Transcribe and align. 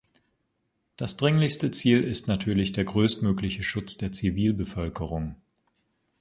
Das 0.97 1.15
dringlichste 1.15 1.69
Ziel 1.69 2.01
ist 2.03 2.27
natürlich 2.27 2.71
der 2.71 2.85
größtmögliche 2.85 3.61
Schutz 3.61 3.97
der 3.97 4.11
Zivilbevölkerung. 4.11 5.35